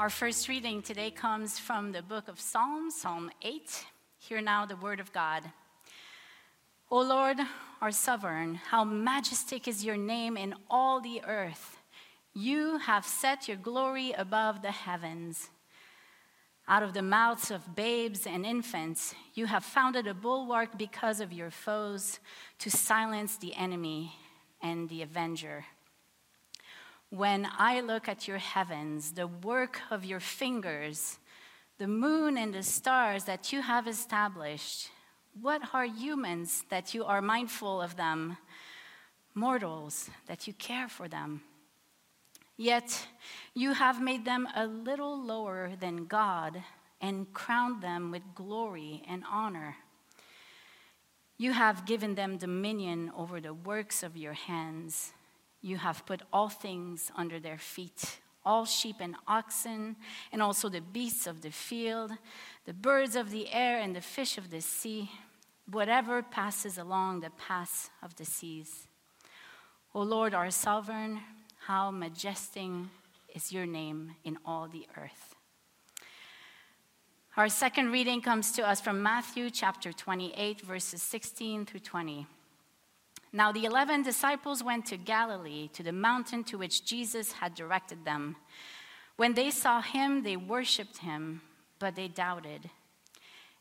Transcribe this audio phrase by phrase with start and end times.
[0.00, 3.84] Our first reading today comes from the book of Psalms, Psalm 8.
[4.18, 5.42] Hear now the word of God.
[6.90, 7.36] O Lord,
[7.82, 11.76] our sovereign, how majestic is your name in all the earth.
[12.32, 15.50] You have set your glory above the heavens.
[16.66, 21.30] Out of the mouths of babes and infants, you have founded a bulwark because of
[21.30, 22.20] your foes
[22.60, 24.14] to silence the enemy
[24.62, 25.66] and the avenger.
[27.10, 31.18] When I look at your heavens, the work of your fingers,
[31.78, 34.90] the moon and the stars that you have established,
[35.40, 38.36] what are humans that you are mindful of them,
[39.34, 41.42] mortals that you care for them?
[42.56, 43.08] Yet
[43.54, 46.62] you have made them a little lower than God
[47.00, 49.76] and crowned them with glory and honor.
[51.38, 55.12] You have given them dominion over the works of your hands.
[55.62, 59.96] You have put all things under their feet all sheep and oxen,
[60.32, 62.12] and also the beasts of the field,
[62.64, 65.10] the birds of the air, and the fish of the sea,
[65.70, 68.86] whatever passes along the paths of the seas.
[69.94, 71.20] O Lord, our sovereign,
[71.66, 72.70] how majestic
[73.34, 75.34] is your name in all the earth.
[77.36, 82.26] Our second reading comes to us from Matthew chapter 28, verses 16 through 20.
[83.32, 88.04] Now the eleven disciples went to Galilee, to the mountain to which Jesus had directed
[88.04, 88.36] them.
[89.16, 91.42] When they saw him, they worshiped him,
[91.78, 92.70] but they doubted.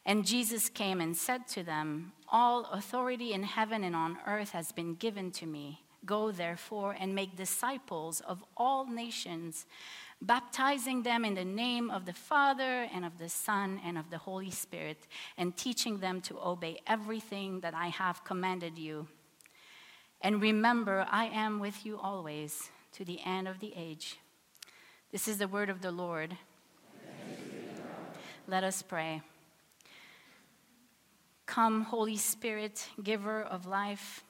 [0.06, 4.72] And Jesus came and said to them, All authority in heaven and on earth has
[4.72, 5.84] been given to me.
[6.06, 9.66] Go therefore and make disciples of all nations,
[10.22, 14.18] baptizing them in the name of the Father and of the Son and of the
[14.18, 15.06] Holy Spirit,
[15.38, 19.08] and teaching them to obey everything that I have commanded you.
[20.22, 24.18] And remember, I am with you always to the end of the age.
[25.12, 26.38] This is the word of the Lord.
[28.48, 29.22] Let us pray.
[31.46, 34.24] Come, Holy Spirit, giver of life.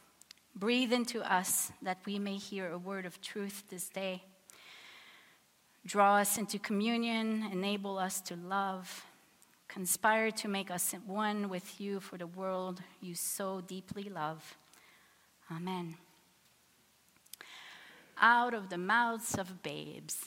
[0.55, 4.23] Breathe into us that we may hear a word of truth this day.
[5.85, 9.05] Draw us into communion, enable us to love,
[9.67, 14.57] conspire to make us one with you for the world you so deeply love.
[15.51, 15.95] Amen.
[18.21, 20.25] Out of the mouths of babes.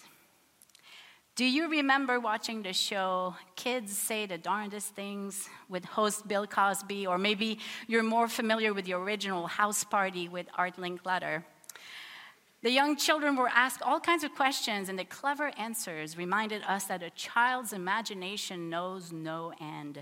[1.34, 7.06] Do you remember watching the show Kids Say the Darndest Things with host Bill Cosby?
[7.06, 11.44] Or maybe you're more familiar with the original House Party with Art Linkletter.
[12.62, 16.84] The young children were asked all kinds of questions, and the clever answers reminded us
[16.84, 20.00] that a child's imagination knows no end.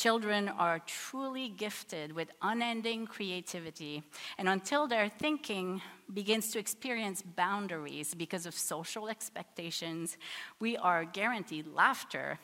[0.00, 4.02] Children are truly gifted with unending creativity,
[4.38, 5.82] and until their thinking
[6.14, 10.16] begins to experience boundaries because of social expectations,
[10.58, 12.38] we are guaranteed laughter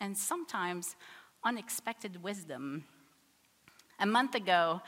[0.00, 0.96] and sometimes
[1.44, 2.82] unexpected wisdom.
[4.00, 4.82] A month ago,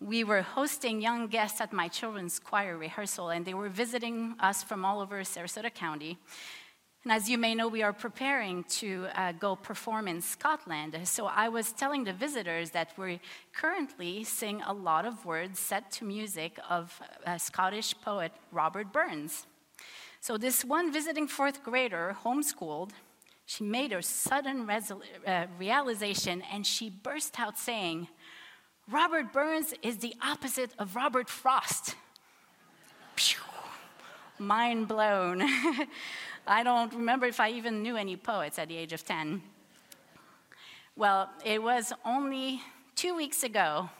[0.00, 4.64] we were hosting young guests at my children's choir rehearsal, and they were visiting us
[4.64, 6.18] from all over Sarasota County.
[7.04, 10.98] And as you may know, we are preparing to uh, go perform in Scotland.
[11.04, 13.20] So I was telling the visitors that we're
[13.54, 19.46] currently sing a lot of words set to music of a Scottish poet Robert Burns.
[20.20, 22.90] So this one visiting fourth grader, homeschooled,
[23.46, 28.08] she made a sudden resol- uh, realization and she burst out saying,
[28.90, 31.96] Robert Burns is the opposite of Robert Frost.
[34.40, 35.42] Mind blown.
[36.46, 39.42] I don't remember if I even knew any poets at the age of 10.
[40.96, 42.62] Well, it was only
[42.96, 43.90] two weeks ago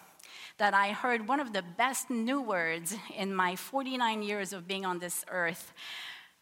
[0.56, 4.86] that I heard one of the best new words in my 49 years of being
[4.86, 5.74] on this earth.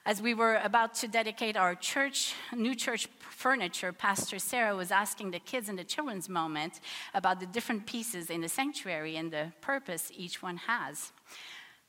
[0.06, 5.32] As we were about to dedicate our church, new church furniture, Pastor Sarah was asking
[5.32, 6.78] the kids in the children's moment
[7.14, 11.10] about the different pieces in the sanctuary and the purpose each one has.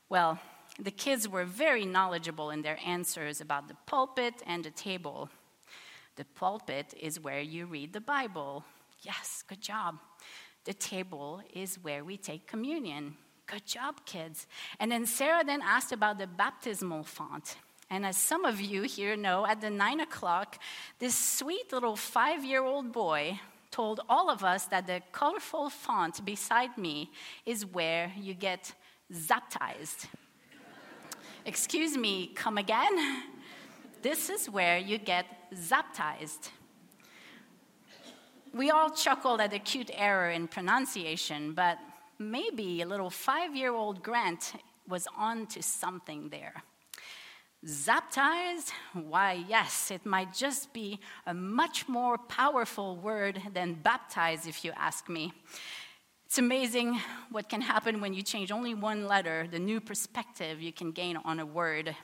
[0.08, 0.40] Well,
[0.80, 5.28] the kids were very knowledgeable in their answers about the pulpit and the table.
[6.16, 8.64] The pulpit is where you read the Bible.
[9.02, 9.98] Yes, good job.
[10.64, 13.16] The table is where we take communion.
[13.46, 14.46] Good job, kids.
[14.78, 17.56] And then Sarah then asked about the baptismal font.
[17.90, 20.58] And as some of you here know, at the nine o'clock,
[20.98, 23.40] this sweet little five year old boy
[23.70, 27.10] told all of us that the colorful font beside me
[27.44, 28.72] is where you get
[29.12, 30.06] zaptized.
[31.50, 32.96] Excuse me, come again?
[34.02, 36.50] This is where you get zaptized.
[38.54, 41.76] We all chuckled at the cute error in pronunciation, but
[42.20, 44.52] maybe a little five year old Grant
[44.88, 46.54] was on to something there.
[47.66, 48.70] Zaptized?
[48.94, 54.72] Why, yes, it might just be a much more powerful word than baptize, if you
[54.76, 55.32] ask me.
[56.30, 56.96] It's amazing
[57.32, 61.16] what can happen when you change only one letter, the new perspective you can gain
[61.16, 61.96] on a word.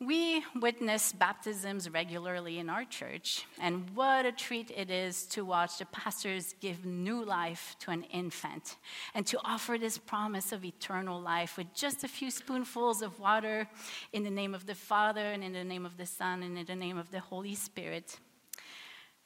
[0.00, 5.76] We witness baptisms regularly in our church, and what a treat it is to watch
[5.76, 8.76] the pastors give new life to an infant
[9.14, 13.68] and to offer this promise of eternal life with just a few spoonfuls of water
[14.14, 16.64] in the name of the Father, and in the name of the Son, and in
[16.64, 18.18] the name of the Holy Spirit.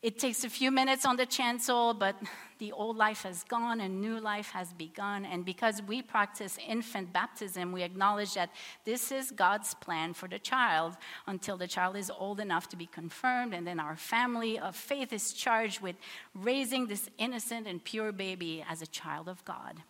[0.03, 2.17] It takes a few minutes on the chancel, but
[2.59, 5.25] the old life has gone and new life has begun.
[5.25, 8.51] And because we practice infant baptism, we acknowledge that
[8.85, 10.97] this is God's plan for the child
[11.29, 13.55] until the child is old enough to be confirmed.
[13.55, 15.95] And then our family of faith is charged with
[16.35, 19.83] raising this innocent and pure baby as a child of God.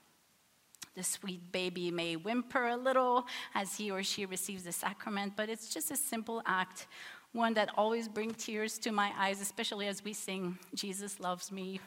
[0.94, 5.48] The sweet baby may whimper a little as he or she receives the sacrament, but
[5.48, 6.86] it's just a simple act
[7.32, 11.80] one that always brings tears to my eyes, especially as we sing, Jesus Loves Me,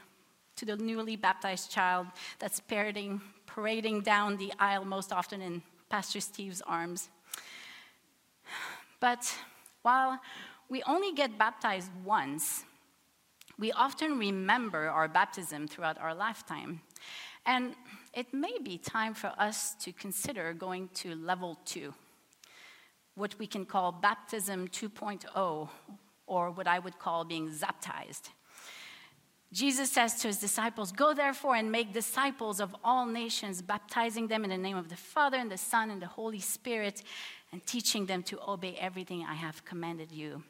[0.55, 2.07] to the newly baptized child
[2.39, 7.09] that's parading, parading down the aisle most often in Pastor Steve's arms.
[8.99, 9.31] But
[9.83, 10.19] while
[10.69, 12.63] we only get baptized once,
[13.59, 16.81] we often remember our baptism throughout our lifetime.
[17.45, 17.75] And
[18.13, 21.93] it may be time for us to consider going to level two
[23.15, 25.69] what we can call baptism 2.0,
[26.27, 28.29] or what I would call being zaptized.
[29.53, 34.43] Jesus says to his disciples, Go therefore and make disciples of all nations, baptizing them
[34.43, 37.03] in the name of the Father and the Son and the Holy Spirit,
[37.51, 40.43] and teaching them to obey everything I have commanded you.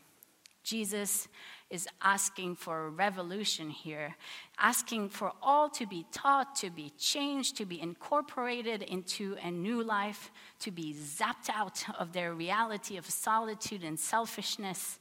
[0.64, 1.28] Jesus
[1.70, 4.16] is asking for a revolution here,
[4.60, 9.84] asking for all to be taught, to be changed, to be incorporated into a new
[9.84, 15.00] life, to be zapped out of their reality of solitude and selfishness.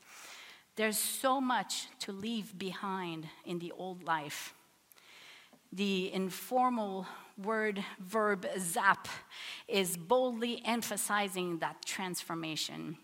[0.76, 4.54] There's so much to leave behind in the old life.
[5.72, 7.06] The informal
[7.36, 9.08] word verb zap
[9.68, 12.96] is boldly emphasizing that transformation.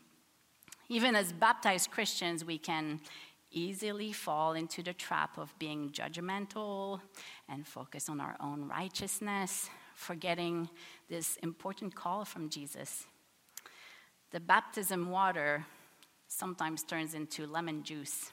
[0.88, 3.00] Even as baptized Christians, we can
[3.50, 7.00] easily fall into the trap of being judgmental
[7.48, 10.68] and focus on our own righteousness, forgetting
[11.08, 13.06] this important call from Jesus.
[14.30, 15.66] The baptism water
[16.28, 18.32] sometimes turns into lemon juice.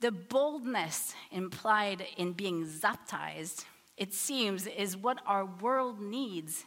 [0.00, 3.64] The boldness implied in being zaptized,
[3.96, 6.64] it seems, is what our world needs.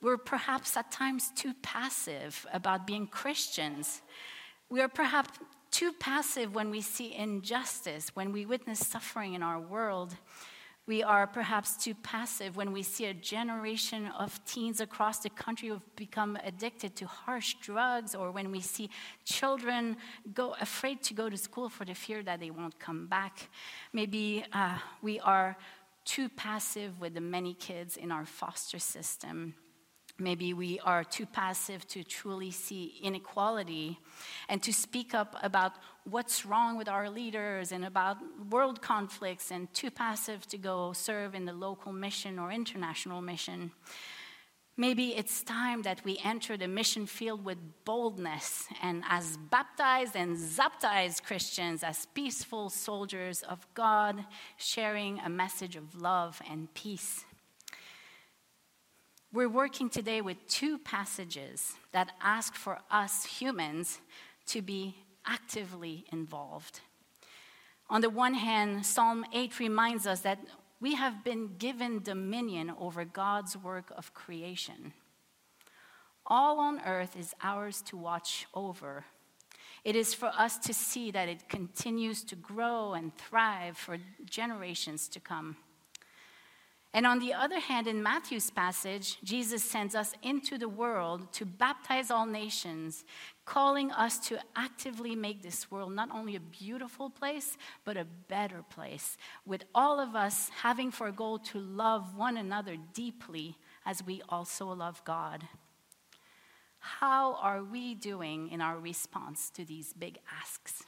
[0.00, 4.00] We're perhaps at times too passive about being Christians.
[4.68, 5.38] We are perhaps
[5.72, 10.14] too passive when we see injustice, when we witness suffering in our world.
[10.86, 15.68] We are perhaps too passive when we see a generation of teens across the country
[15.68, 18.90] who've become addicted to harsh drugs, or when we see
[19.24, 19.96] children
[20.34, 23.48] go afraid to go to school for the fear that they won't come back.
[23.92, 25.56] Maybe uh, we are
[26.04, 29.54] too passive with the many kids in our foster system.
[30.18, 33.98] Maybe we are too passive to truly see inequality
[34.48, 35.72] and to speak up about
[36.04, 38.18] what's wrong with our leaders and about
[38.50, 43.72] world conflicts, and too passive to go serve in the local mission or international mission.
[44.76, 50.36] Maybe it's time that we enter the mission field with boldness and as baptized and
[50.36, 54.24] zaptized Christians, as peaceful soldiers of God,
[54.56, 57.24] sharing a message of love and peace.
[59.34, 63.98] We're working today with two passages that ask for us humans
[64.48, 66.80] to be actively involved.
[67.88, 70.38] On the one hand, Psalm 8 reminds us that
[70.82, 74.92] we have been given dominion over God's work of creation.
[76.26, 79.06] All on earth is ours to watch over.
[79.82, 83.96] It is for us to see that it continues to grow and thrive for
[84.26, 85.56] generations to come.
[86.94, 91.46] And on the other hand, in Matthew's passage, Jesus sends us into the world to
[91.46, 93.04] baptize all nations,
[93.46, 97.56] calling us to actively make this world not only a beautiful place,
[97.86, 102.36] but a better place, with all of us having for a goal to love one
[102.36, 103.56] another deeply
[103.86, 105.48] as we also love God.
[106.78, 110.82] How are we doing in our response to these big asks?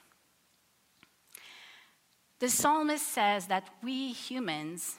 [2.40, 4.98] The psalmist says that we humans,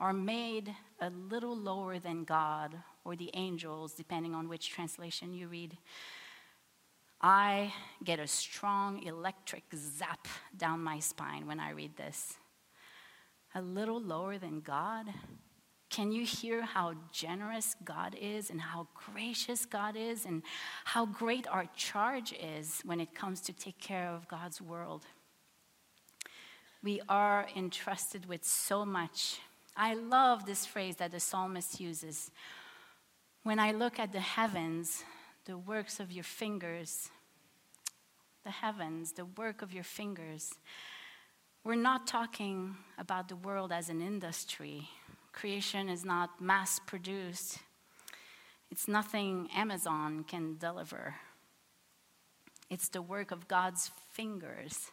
[0.00, 5.48] are made a little lower than God or the angels, depending on which translation you
[5.48, 5.76] read.
[7.20, 7.72] I
[8.04, 12.34] get a strong electric zap down my spine when I read this.
[13.54, 15.06] A little lower than God?
[15.90, 20.42] Can you hear how generous God is and how gracious God is and
[20.84, 25.06] how great our charge is when it comes to take care of God's world?
[26.82, 29.40] We are entrusted with so much.
[29.80, 32.32] I love this phrase that the psalmist uses.
[33.44, 35.04] When I look at the heavens,
[35.44, 37.10] the works of your fingers,
[38.42, 40.52] the heavens, the work of your fingers,
[41.62, 44.88] we're not talking about the world as an industry.
[45.32, 47.60] Creation is not mass produced,
[48.72, 51.14] it's nothing Amazon can deliver.
[52.68, 54.90] It's the work of God's fingers.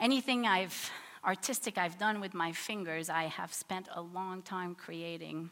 [0.00, 0.90] Anything I've
[1.24, 5.50] artistic I've done with my fingers, I have spent a long time creating,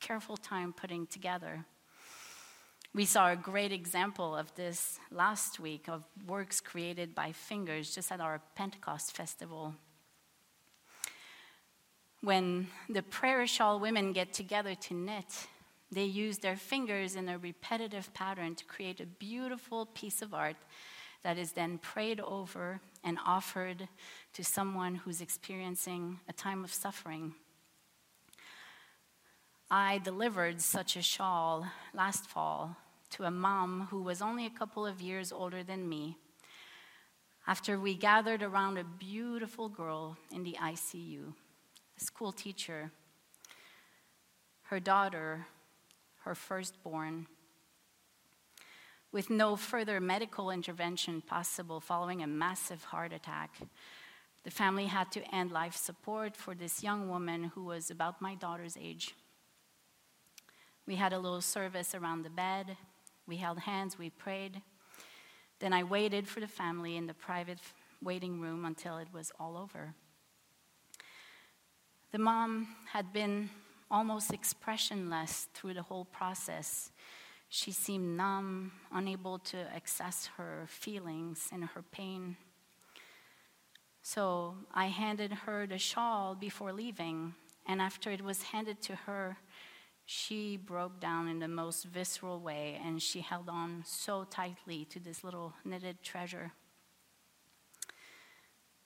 [0.00, 1.64] careful time putting together.
[2.92, 8.10] We saw a great example of this last week of works created by fingers just
[8.10, 9.74] at our Pentecost festival.
[12.20, 15.46] When the prayer shawl women get together to knit,
[15.92, 20.56] they use their fingers in a repetitive pattern to create a beautiful piece of art
[21.22, 23.88] that is then prayed over and offered
[24.32, 27.34] to someone who's experiencing a time of suffering.
[29.70, 32.76] I delivered such a shawl last fall
[33.10, 36.16] to a mom who was only a couple of years older than me
[37.46, 41.32] after we gathered around a beautiful girl in the ICU,
[41.96, 42.92] a school teacher,
[44.62, 45.46] her daughter,
[46.24, 47.26] her firstborn.
[49.12, 53.50] With no further medical intervention possible following a massive heart attack,
[54.44, 58.34] the family had to end life support for this young woman who was about my
[58.36, 59.14] daughter's age.
[60.86, 62.76] We had a little service around the bed.
[63.26, 64.62] We held hands, we prayed.
[65.58, 67.58] Then I waited for the family in the private
[68.02, 69.94] waiting room until it was all over.
[72.12, 73.50] The mom had been
[73.90, 76.90] almost expressionless through the whole process.
[77.52, 82.36] She seemed numb, unable to access her feelings and her pain.
[84.02, 87.34] So I handed her the shawl before leaving,
[87.66, 89.36] and after it was handed to her,
[90.06, 94.98] she broke down in the most visceral way and she held on so tightly to
[94.98, 96.52] this little knitted treasure.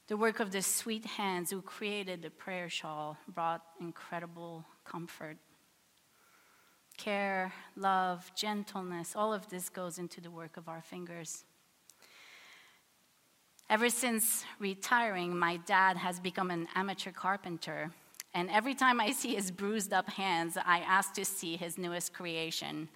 [0.07, 5.39] The work of the sweet hands who created the prayer shawl brought incredible comfort.
[6.97, 11.45] Care, love, gentleness, all of this goes into the work of our fingers.
[13.69, 17.91] Ever since retiring, my dad has become an amateur carpenter
[18.35, 22.13] and every time I see his bruised up hands, I ask to see his newest
[22.13, 22.89] creation.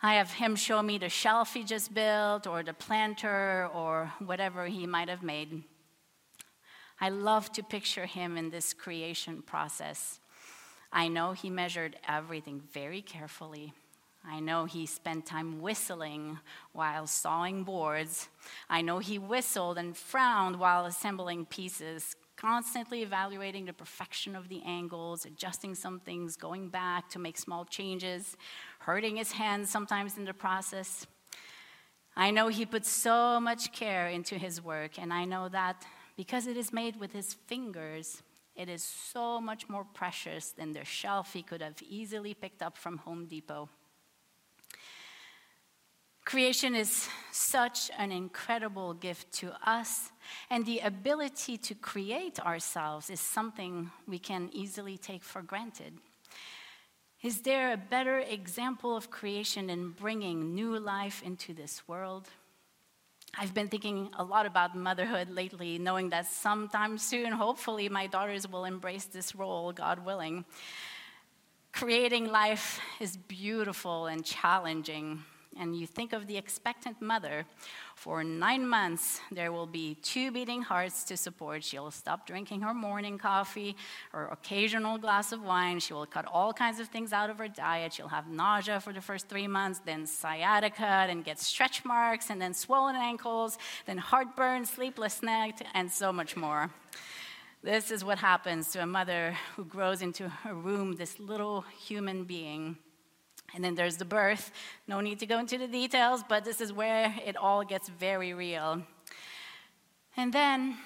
[0.00, 4.66] I have him show me the shelf he just built, or the planter, or whatever
[4.66, 5.64] he might have made.
[7.00, 10.20] I love to picture him in this creation process.
[10.96, 13.74] I know he measured everything very carefully.
[14.24, 16.38] I know he spent time whistling
[16.72, 18.30] while sawing boards.
[18.70, 24.62] I know he whistled and frowned while assembling pieces, constantly evaluating the perfection of the
[24.62, 28.34] angles, adjusting some things, going back to make small changes,
[28.78, 31.06] hurting his hands sometimes in the process.
[32.16, 35.84] I know he put so much care into his work, and I know that
[36.16, 38.22] because it is made with his fingers,
[38.56, 42.76] it is so much more precious than the shelf he could have easily picked up
[42.76, 43.68] from Home Depot.
[46.24, 50.10] Creation is such an incredible gift to us,
[50.50, 55.92] and the ability to create ourselves is something we can easily take for granted.
[57.22, 62.28] Is there a better example of creation than bringing new life into this world?
[63.38, 68.48] I've been thinking a lot about motherhood lately, knowing that sometime soon, hopefully, my daughters
[68.48, 70.46] will embrace this role, God willing.
[71.72, 75.22] Creating life is beautiful and challenging
[75.58, 77.44] and you think of the expectant mother,
[77.94, 81.64] for nine months there will be two beating hearts to support.
[81.64, 83.76] She'll stop drinking her morning coffee
[84.12, 85.80] or occasional glass of wine.
[85.80, 87.92] She will cut all kinds of things out of her diet.
[87.94, 92.40] She'll have nausea for the first three months, then sciatica, and get stretch marks, and
[92.40, 96.70] then swollen ankles, then heartburn, sleepless night, and so much more.
[97.62, 102.24] This is what happens to a mother who grows into her womb this little human
[102.24, 102.76] being
[103.54, 104.50] and then there's the birth.
[104.86, 108.34] No need to go into the details, but this is where it all gets very
[108.34, 108.82] real.
[110.16, 110.76] And then,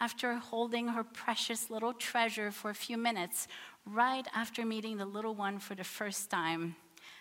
[0.00, 3.46] after holding her precious little treasure for a few minutes,
[3.84, 6.76] right after meeting the little one for the first time,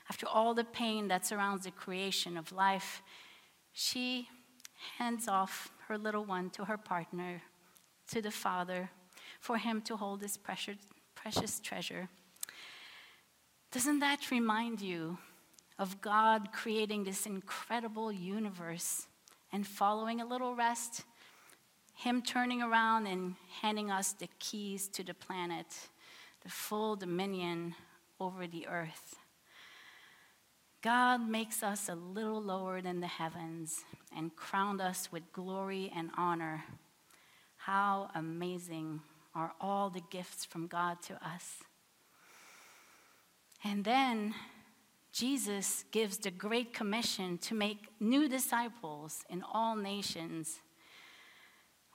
[0.10, 3.02] after all the pain that surrounds the creation of life,
[3.74, 4.28] she
[4.98, 7.42] hands off her little one to her partner,
[8.08, 8.90] to the father,
[9.40, 10.78] for him to hold this precious,
[11.16, 12.10] precious treasure.
[13.72, 15.20] Doesn't that remind you
[15.78, 19.06] of God creating this incredible universe
[19.54, 21.04] and following a little rest?
[21.94, 25.68] Him turning around and handing us the keys to the planet,
[26.42, 27.76] the full dominion
[28.20, 29.18] over the earth.
[30.82, 33.84] God makes us a little lower than the heavens
[34.16, 36.64] and crowned us with glory and honor.
[37.58, 39.02] How amazing
[39.36, 41.58] are all the gifts from God to us.
[43.64, 44.34] And then
[45.12, 50.60] Jesus gives the Great Commission to make new disciples in all nations.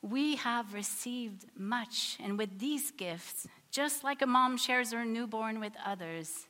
[0.02, 5.60] We have received much, and with these gifts, just like a mom shares her newborn
[5.60, 6.46] with others,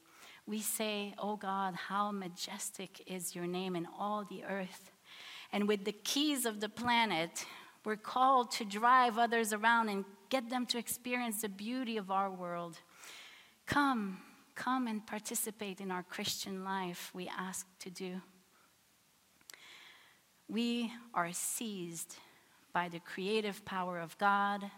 [0.46, 4.90] we say, Oh God, how majestic is your name in all the earth.
[5.52, 7.46] And with the keys of the planet,
[7.84, 12.30] we're called to drive others around and get them to experience the beauty of our
[12.30, 12.78] world.
[13.66, 14.18] Come,
[14.54, 18.20] come and participate in our Christian life, we ask to do.
[20.48, 22.16] We are seized
[22.72, 24.70] by the creative power of God,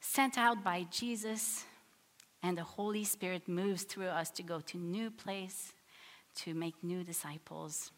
[0.00, 1.64] sent out by Jesus
[2.42, 5.72] and the Holy Spirit moves through us to go to new place,
[6.36, 7.90] to make new disciples.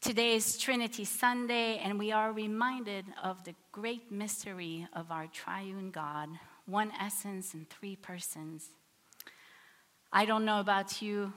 [0.00, 5.92] Today is Trinity Sunday, and we are reminded of the great mystery of our triune
[5.92, 6.28] God,
[6.66, 8.68] one essence and three persons.
[10.12, 11.32] I don't know about you,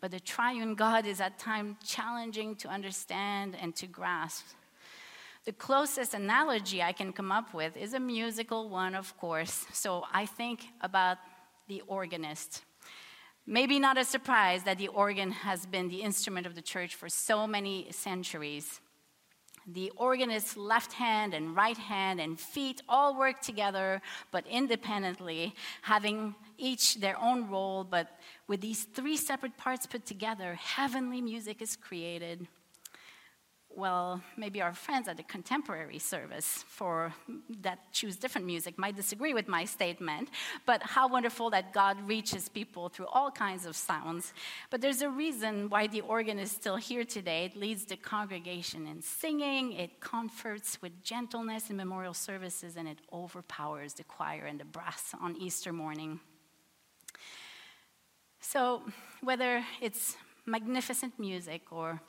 [0.00, 4.44] but the triune God is at times challenging to understand and to grasp.
[5.44, 9.66] The closest analogy I can come up with is a musical one, of course.
[9.72, 11.18] So I think about
[11.68, 12.62] the organist.
[13.46, 17.10] Maybe not a surprise that the organ has been the instrument of the church for
[17.10, 18.80] so many centuries.
[19.66, 26.34] The organist's left hand and right hand and feet all work together, but independently, having
[26.58, 27.82] each their own role.
[27.82, 32.46] But with these three separate parts put together, heavenly music is created
[33.76, 37.12] well, maybe our friends at the contemporary service for
[37.60, 40.28] that choose different music might disagree with my statement,
[40.66, 44.32] but how wonderful that God reaches people through all kinds of sounds.
[44.70, 47.44] But there's a reason why the organ is still here today.
[47.46, 52.98] It leads the congregation in singing, it comforts with gentleness in memorial services, and it
[53.12, 56.20] overpowers the choir and the brass on Easter morning.
[58.40, 58.82] So,
[59.22, 62.00] whether it's magnificent music or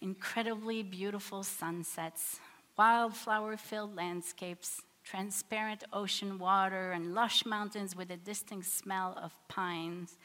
[0.00, 2.40] incredibly beautiful sunsets,
[2.76, 10.18] wildflower filled landscapes, transparent ocean water, and lush mountains with a distinct smell of pines.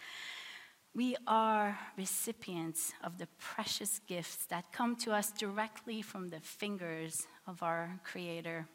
[0.93, 7.27] We are recipients of the precious gifts that come to us directly from the fingers
[7.47, 8.67] of our Creator.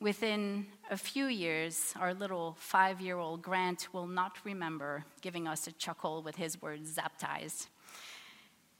[0.00, 5.66] Within a few years, our little five year old Grant will not remember giving us
[5.66, 7.66] a chuckle with his words zaptized.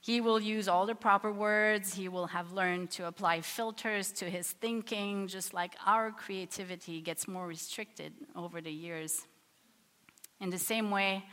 [0.01, 1.93] He will use all the proper words.
[1.93, 7.27] He will have learned to apply filters to his thinking, just like our creativity gets
[7.27, 9.27] more restricted over the years.
[10.39, 11.23] In the same way,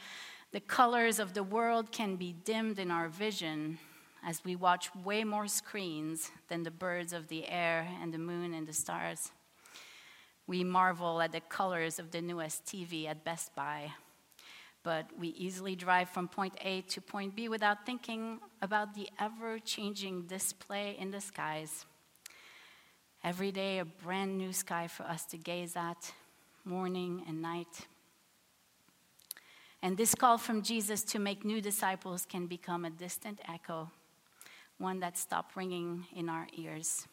[0.52, 3.78] the colors of the world can be dimmed in our vision
[4.22, 8.52] as we watch way more screens than the birds of the air and the moon
[8.52, 9.32] and the stars.
[10.46, 13.92] We marvel at the colors of the newest TV at Best Buy
[14.88, 19.58] but we easily drive from point A to point B without thinking about the ever
[19.58, 21.84] changing display in the skies.
[23.22, 26.14] Every day, a brand new sky for us to gaze at,
[26.64, 27.86] morning and night.
[29.82, 33.90] And this call from Jesus to make new disciples can become a distant echo,
[34.78, 37.06] one that stops ringing in our ears.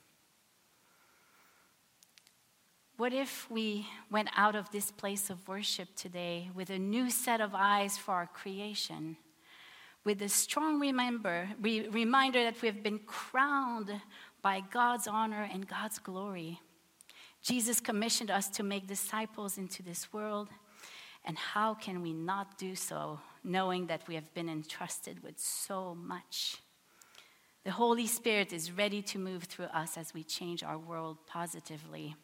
[2.98, 7.42] What if we went out of this place of worship today with a new set
[7.42, 9.18] of eyes for our creation,
[10.06, 13.92] with a strong remember, re- reminder that we have been crowned
[14.42, 16.62] by God's honor and God's glory?
[17.42, 20.48] Jesus commissioned us to make disciples into this world,
[21.26, 25.96] and how can we not do so knowing that we have been entrusted with so
[25.96, 26.62] much?
[27.66, 32.16] The Holy Spirit is ready to move through us as we change our world positively.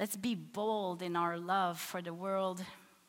[0.00, 2.64] Let's be bold in our love for the world.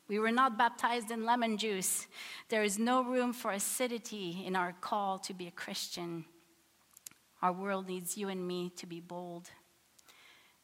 [0.10, 2.06] We were not baptized in lemon juice.
[2.50, 6.26] There is no room for acidity in our call to be a Christian.
[7.42, 9.50] Our world needs you and me to be bold.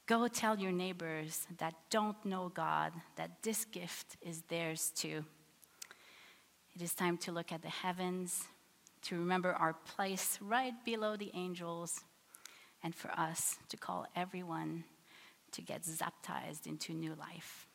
[0.06, 5.24] Go tell your neighbors that don't know God that this gift is theirs too.
[6.76, 8.44] It is time to look at the heavens,
[9.04, 12.02] to remember our place right below the angels,
[12.84, 14.84] and for us to call everyone
[15.52, 17.67] to get zaptized into new life.